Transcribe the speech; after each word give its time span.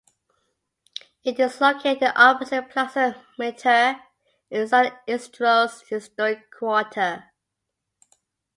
It 1.23 1.39
is 1.39 1.61
located 1.61 2.11
opposite 2.15 2.71
Plaza 2.71 3.23
Mitre 3.37 3.99
in 4.49 4.67
San 4.67 4.97
Isidro's 5.05 5.81
historic 5.87 6.49
quarter. 6.49 7.25